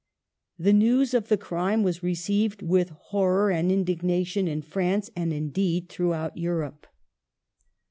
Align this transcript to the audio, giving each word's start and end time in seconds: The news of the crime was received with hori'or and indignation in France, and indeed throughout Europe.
The 0.57 0.73
news 0.73 1.13
of 1.13 1.27
the 1.27 1.37
crime 1.37 1.83
was 1.83 2.01
received 2.01 2.63
with 2.63 2.89
hori'or 3.11 3.53
and 3.53 3.71
indignation 3.71 4.47
in 4.47 4.63
France, 4.63 5.11
and 5.15 5.31
indeed 5.31 5.89
throughout 5.89 6.35
Europe. 6.35 6.87